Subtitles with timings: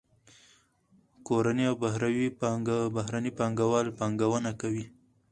[1.27, 1.75] کورني او
[2.95, 4.85] بهرني پانګه وال پانګونه کوي.